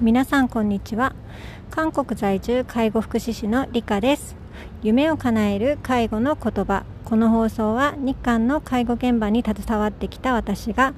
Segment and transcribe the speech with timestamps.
[0.00, 1.14] 皆さんこんにちは。
[1.70, 4.36] 韓国在住介護福祉士の理香です。
[4.82, 6.84] 夢を叶える介護の言葉。
[7.04, 10.94] この放送は日韓の介護現場に携わってきた私が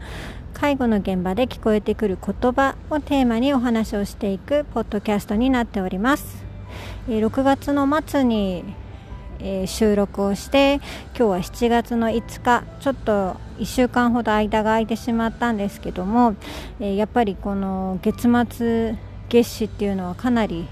[0.52, 6.44] 介護の現場で聞こえてくる言葉をテーマにお話をしていくポッドキャストになっております。
[7.08, 8.64] 6月の末に
[9.42, 10.80] えー、収録をして
[11.16, 16.36] 今日は7月の5日ちょっと1週間ほど間が空いてしまったんですけども、
[16.80, 18.96] えー、やっぱりこの月末
[19.28, 20.66] 月始っていうのはかなり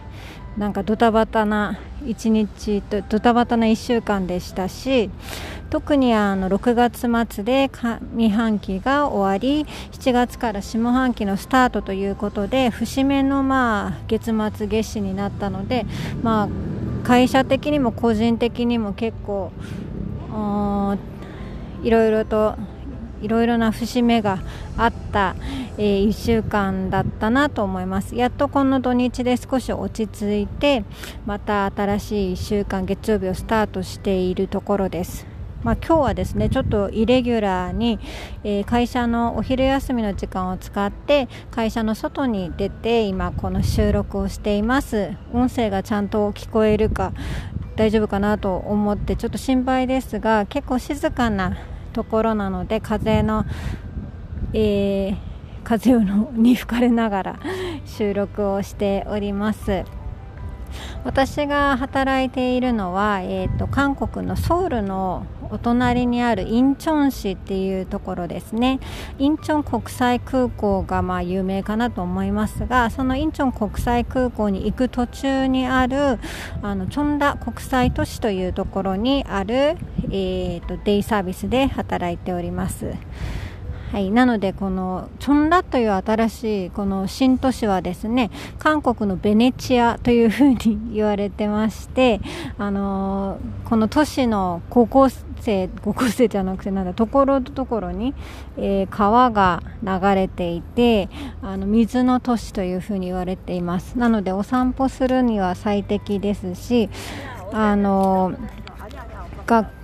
[0.57, 5.11] なんかドタバタな1日とドタバタな1週間でしたし
[5.71, 7.71] 特にあの6月末で
[8.15, 15.87] 上半期が終わり7月から下半期のスタートということで節目のまあ月末月始になったので
[16.23, 16.49] まあ
[17.05, 19.53] 会社的にも個人的にも結構
[21.83, 22.57] いろいろと
[23.21, 24.39] いろいろな節目が
[24.77, 25.35] あった、
[25.77, 28.15] えー、1週間だったなと思います。
[28.15, 30.85] やっとこの土日で少し落ち着いて
[31.27, 35.38] また新しい1週間月曜日をスタートしているところです。
[35.65, 37.99] まあ、今日はですねちょっとイレギュラーに、
[38.45, 47.13] えー、会社のお昼休みの時間を使って会社の外に出て今この収録をしています音声がちゃんと聞こえるか
[47.75, 51.57] 大丈夫かなと思ってちょっと心配ですが結構静かな
[51.93, 53.45] ところなので風の、
[54.53, 55.17] えー、
[55.65, 55.99] 風
[56.35, 57.41] に吹かれながら
[57.85, 59.98] 収録をしております。
[61.05, 68.81] 私が働いているのは、えーと、韓国のソウルのお隣にあるインチョン市っていうところですね
[69.19, 76.19] インチョン国際空港がまあ有名かなと思いますがそのインチョン国際空港に行く途中にある
[76.63, 79.55] あのチョンダ国際都市というところにある、
[80.11, 82.93] えーとデイサービスで働いております。
[83.91, 92.21] はい、なのでこのチョンラという新しいこの新都市はですね韓国のベネチアというふうに言われてまして
[92.59, 98.15] あのー、この都市の高校生高校生じゃなくてなんだところどころに、
[98.59, 101.09] えー、川が流れていて
[101.41, 103.99] あの水の都市というふうに言われています。
[103.99, 106.91] なのでお散歩するには最適ですし
[107.53, 109.78] あのー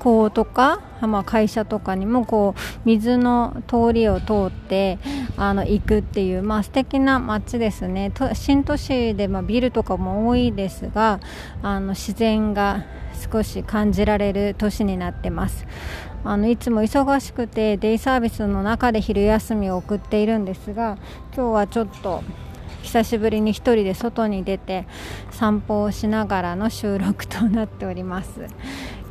[0.00, 4.98] 校とか、まあ、会社とかにもこう水の通りを通って
[5.36, 8.12] あの行くっていう、まあ素敵な街ですね。
[8.34, 11.20] 新都市で、まあ、ビルとかも多いですが
[11.62, 12.84] あの自然が
[13.32, 15.66] 少し感じられる都市になってます。
[16.24, 20.98] あのいつも忙しくてデイサービスの中で昼休みを送っているんですが
[21.34, 22.22] 今日はちょっと
[22.82, 24.86] 久しぶりに1人で外に出て
[25.30, 28.46] 散歩をしながらの収録となっております。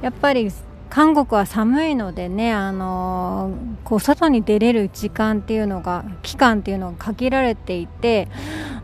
[0.02, 0.52] やっぱり
[0.90, 8.28] 韓国は寒いのでね、あのー、こう外に出れる時間っていうのが期間っていうのが限られていて、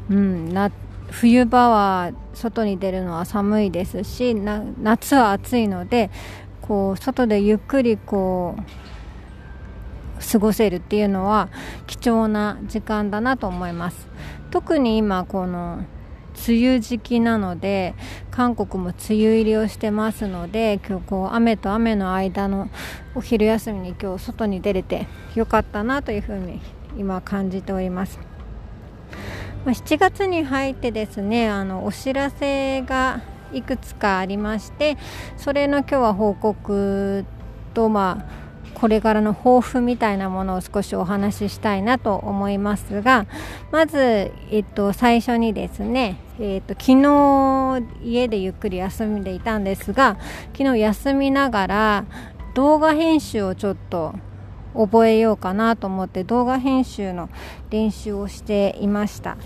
[0.09, 0.71] うん、な
[1.09, 6.09] 冬場は外に出るのは寒いですし夏は暑いので
[6.61, 11.49] こう外でゆっくりこう過ごせるっていうのは
[11.87, 14.07] 貴重な時間だなと思います。
[14.51, 15.83] 特に今この
[16.47, 17.95] 梅雨時期なので
[18.31, 22.69] 韓国も梅雨入りをしてますので今日こう雨と雨の間の
[23.15, 26.61] お昼休みに今日外に出れてよかったなというふうに
[26.97, 28.19] 今感じております。
[29.65, 34.97] ま7月に入ってですねあのお知らせがいくつかありまして
[35.37, 37.25] それの今日は報告
[37.73, 38.45] とまあ
[38.75, 43.25] これからの抱負みたいなものを少しお話ししたいなと思いますが
[43.71, 50.17] まず、えっと、最初にですね、えっと、昨日家でゆっくり休んでいたんですが
[50.57, 52.05] 昨日休みながら
[52.55, 54.13] 動画編集をちょっと
[54.73, 57.29] 覚えようかなと思って動画編集の
[57.69, 59.37] 練習をしていました、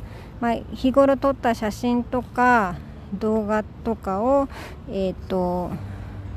[0.41, 2.77] まあ、日頃撮った写真とか
[3.13, 4.47] 動画とかを、
[4.89, 5.71] えーと、と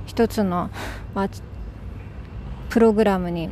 [0.04, 0.70] 一つの、
[1.14, 1.28] まあ、
[2.68, 3.50] プログラムに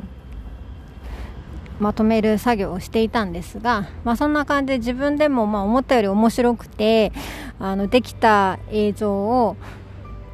[1.80, 7.12] まとめる作業をしていたんですが、まあ、そんな感じで自分でもまあ思ったより面白くて
[7.58, 9.56] あのできた映像を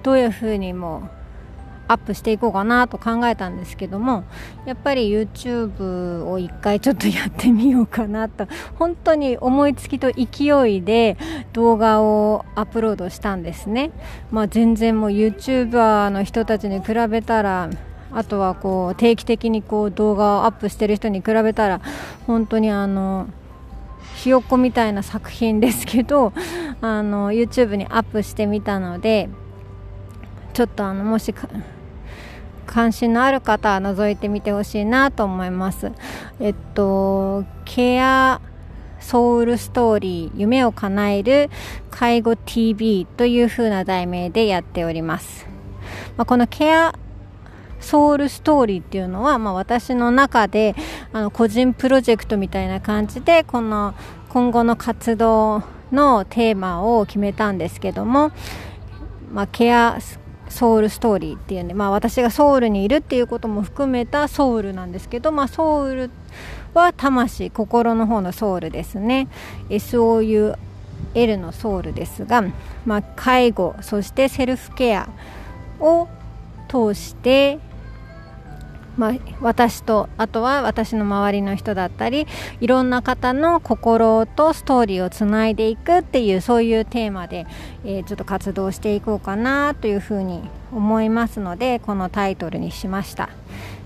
[0.02, 1.08] どういうふうにも
[1.88, 4.24] アップしていこうかなと考えたんですけども
[4.64, 11.16] やっぱり YouTube を一回ちょっとやってみようかなと本当に思いつきと勢いで
[11.52, 13.92] 動画をアップロードしたんですね、
[14.30, 17.70] まあ、全然もう YouTuber の人たちに比べたら
[18.12, 21.80] あとはこう定期的にこう動画をアップしてる人に比べたら
[22.26, 23.28] 本当にあの
[24.14, 26.32] ひよっこみたいな作品ですけど
[26.80, 29.28] あの YouTube にアップしてみたので
[30.52, 31.34] ちょっとあのもし
[32.66, 35.92] 関心のある方は覗いてみてほしいなと思います。
[36.40, 38.40] えっとケア
[38.98, 41.50] ソウルストーリー夢を叶える
[41.90, 45.46] 介護 TV という風な題名でやっております、
[46.16, 46.92] まあ、このケア
[47.80, 50.74] ソウルストーリーっていうのは、まあ、私の中で
[51.12, 53.94] あの個人プロジェクトみたいな感じでこの
[54.28, 55.62] 今後の活動
[55.92, 58.32] のテーマを決めたんですけども、
[59.32, 59.98] まあ、ケア
[60.48, 66.10] ソウルストーリーっていうんで、まあ、私がソウルにいるっていうことも含めたソウルなんですけど、まあ、ソウル
[66.74, 69.28] は魂心の方のソウルですね。
[69.68, 70.56] SOUL
[71.36, 72.44] のソウルですが、
[72.84, 75.08] まあ、介護そしてセルフケア
[75.80, 76.08] を
[76.68, 77.58] 通して
[78.96, 82.26] まあ、私とあとは私の周りの人だったり
[82.60, 87.46] いろんな方の心とストーリーをつないでいくっていうそういうテーマで、
[87.84, 93.28] えー、ちょっと活動していこうかなというふうに思いますのでこのタイトルにしました。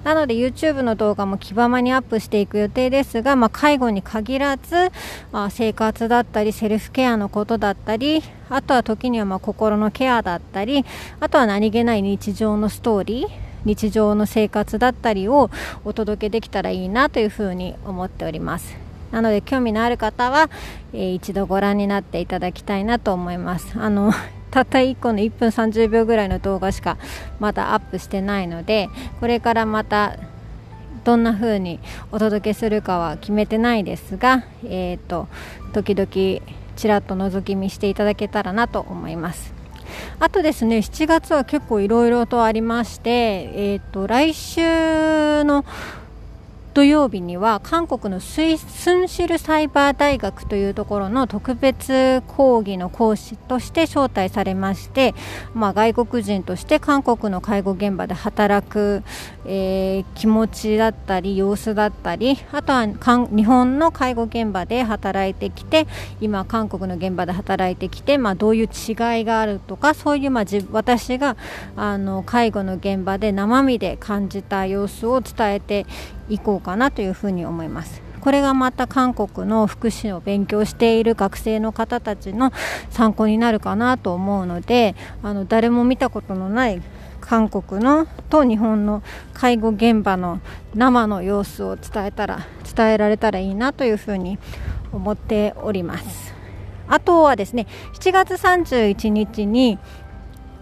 [0.05, 4.91] なので YouTube の動画も気ままにアップしていく予定ですが、まあ、介護に限らず、
[5.31, 10.87] まあ、生活だったりセルフケアのことだったりあとは時にはま心のケアだったり
[11.21, 15.51] あとは何気ない日常のストーリー日常の生活だったりを
[15.85, 18.77] お届けできたらいいなというふうに思っております
[19.11, 20.51] なので興味のある方は、
[20.93, 24.13] えー、一度ご覧になっていただきたいなと思いますあの
[24.51, 26.97] たった1個の1分30秒ぐらいの動画しか
[27.39, 28.89] まだアップしてないので
[29.21, 30.17] これからまた
[31.05, 31.79] どんな風に
[32.13, 35.29] お届けするかは決めてないですが、えーと
[35.73, 36.43] 時々
[36.81, 39.60] ちらっと覗き見していただけたらなと思います。
[40.23, 45.65] あとですね7月は結構いろいろとありまして、えーと、来週の
[46.73, 55.15] 土曜日には韓国のスイスンシルサイバー大学というところの特別講義の講師として招待されまして、
[55.53, 59.03] まあ、外国人として韓国の介護現場で働く、
[59.47, 65.89] えー、気持ちだったり様子だったりあとは日本の介護現場で働いてきて
[66.21, 71.37] 今韓国の現場で働いてきて、まあ、どういう違いがあるとかそういう、まあ、私が
[71.75, 75.87] あの介護の現場で生身で感じた様子を伝えて
[76.31, 78.03] いこうかなというふうに思います。
[78.21, 82.53] これがまた韓国の福祉を勉強している学生の方たちの
[82.91, 86.83] 参考になるかなと思うのであの誰も見たことのない
[87.21, 90.41] 韓国のと日本の介護現場の
[90.75, 94.39] 生の様子を伝えたら伝えられたらいいなというふうに
[94.93, 96.35] 思っております
[96.89, 99.79] あとはですね7月31日に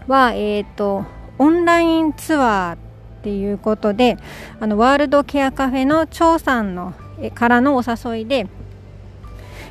[0.07, 1.05] は、えーと
[1.41, 2.88] オンラインツアー
[3.19, 4.17] っていうことで
[4.59, 8.47] あのワールドケアカフェの張さんのえからのお誘いで、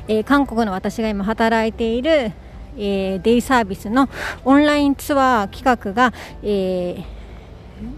[0.07, 2.31] えー、韓国の私が今働いている、
[2.77, 4.07] えー、デイサービスの
[4.45, 6.13] オンラインツアー企画が、
[6.43, 7.03] えー、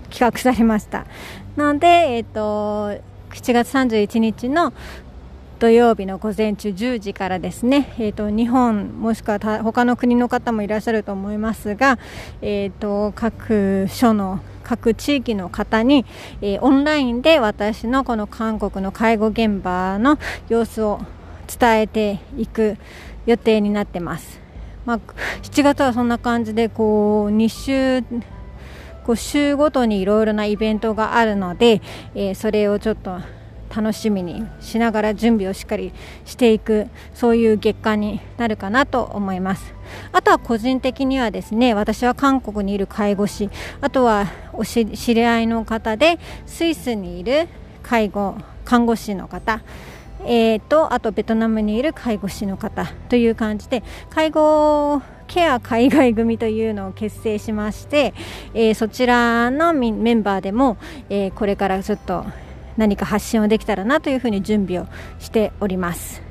[0.09, 1.05] 企画されました。
[1.55, 3.01] なので、えーと、
[3.31, 4.73] 7月31日の
[5.59, 11.99] 土曜日の午前中10時からですね、えーと、日本もしくは他の国の方もいらっしゃると思いますが、
[12.41, 16.05] えーと各所の各地域の方に、
[16.41, 20.17] えー、オンラインで私のこの韓国の介護現場の
[20.49, 21.01] 様子を
[21.59, 22.77] 伝えていく
[23.25, 24.39] 予定になってます。
[24.85, 24.99] まあ、
[25.43, 28.03] 7月はそんな感じでこう2週
[29.05, 31.81] こう週ごとにいろいろなイベントがあるので、
[32.15, 33.19] えー、それをちょっと
[33.73, 35.93] 楽しみにしながら準備をしっかり
[36.25, 39.73] していくそういう月間になるかなと思います。
[40.11, 43.49] あとは個人的にはですね私は韓国にいる介護士
[43.81, 47.47] あとはお知り合いの方でスイスにいる
[47.83, 49.61] 介護看護師の方
[50.23, 58.13] えーと、あとベトナムにいる介護士の方という感じで介護ケア海外組というのを結成しまして、
[58.53, 60.77] えー、そちらのメンバーでも、
[61.09, 62.25] えー、これからちょっと
[62.77, 64.87] 何か発信をできたらなというふうに準備を
[65.19, 66.21] しております。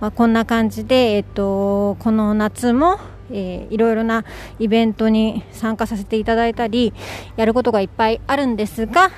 [0.00, 2.98] まあ、こんな感じで、えっと、この夏も、
[3.30, 4.24] えー、いろいろな
[4.58, 6.92] イベントに参加させていただいたり
[7.36, 9.10] やることがいっぱいあるんですが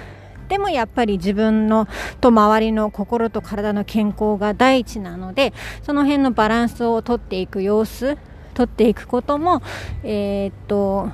[0.48, 1.88] でもやっぱり自分の
[2.20, 5.52] と周りの心と体の健康が第一なので
[5.82, 8.16] その辺のバランスをとっていく様子
[8.54, 9.60] とっていくことも、
[10.04, 11.10] えー、っと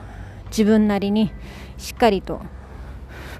[0.48, 1.32] 自分なりに
[1.78, 2.42] しっかりと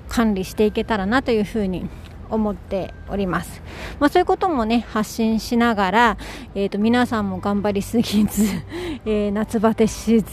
[0.08, 1.88] 管理していけたらなというふうに
[2.32, 3.62] 思っております。
[4.00, 6.16] まあ、そういうこともね、発信しながら、
[6.54, 8.44] えー、と皆さんも頑張りすぎず、
[9.04, 10.24] えー、夏バテし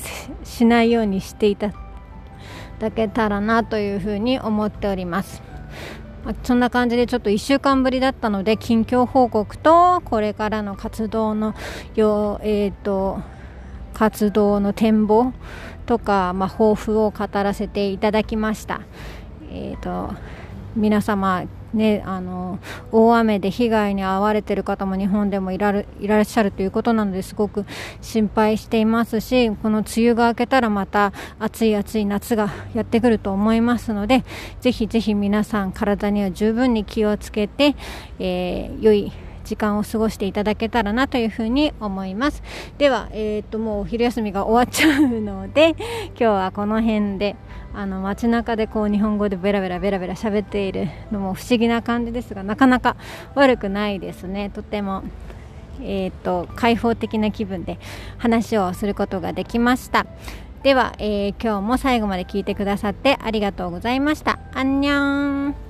[0.44, 1.72] しないようにしていた
[2.80, 5.42] だけたらなというふうに思っております。
[6.26, 11.56] まあ、そんな感じでちょっと1週間ぶりだったので近況報告とこれからの活動の
[11.96, 13.22] よう、えーと
[13.94, 15.34] 活動の展望
[15.86, 18.82] とか、まあ、抱負を語らせていただきました。
[19.52, 20.14] えーと
[20.76, 22.60] 皆様ね、あの
[22.92, 27.66] 大雨で被害に遭われている方も日本でもいらいらっしゃるということなのですごく
[28.02, 34.24] 心配していますしこの梅雨が明けたらまた暑い暑い夏がやってくると思いますので
[34.62, 37.76] ぜひぜひ皆さん体には十分に気をつけて、
[38.18, 39.12] えー、良い
[39.50, 42.44] 時間を過ごしていただけたらなというふうに思います。
[42.78, 45.76] では、えー、ともうお昼休みが終わっちゃうので
[46.14, 47.36] 今日はこの辺で
[47.74, 52.96] あの街中でこう日本語でベラベラベラベラ喋っているのも不思議な感じですがなかなか
[53.34, 54.52] 悪くないですね。
[54.52, 55.04] とても
[55.82, 57.80] えーと、開放的な気分で
[58.18, 60.06] 話をすることができました。
[60.62, 64.40] では、えー、今日も最後まで聞いてくださってありがとうございました。
[64.54, 65.69] アンニョン。